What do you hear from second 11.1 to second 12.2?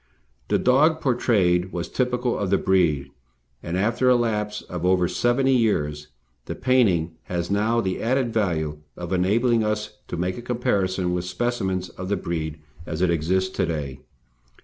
with specimens of the